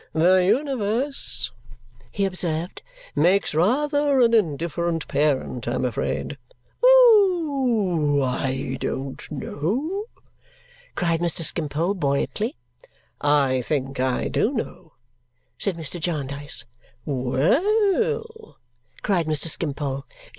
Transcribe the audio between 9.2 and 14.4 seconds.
know!" cried Mr. Skimpole buoyantly. "I think I